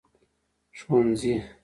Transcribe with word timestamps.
ښوونځي 0.79 1.33